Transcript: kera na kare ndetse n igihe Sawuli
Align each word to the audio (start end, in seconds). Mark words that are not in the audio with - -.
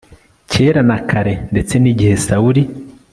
kera 0.51 0.81
na 0.89 0.97
kare 1.09 1.33
ndetse 1.51 1.73
n 1.79 1.85
igihe 1.91 2.13
Sawuli 2.25 2.63